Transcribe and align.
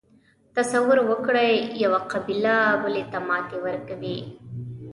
تصور 0.55 0.97
وکړئ 1.09 1.53
یوه 1.83 1.99
قبیله 2.11 2.55
بلې 2.83 3.03
ته 3.11 3.19
ماتې 3.27 3.57
ورکوي. 3.65 4.17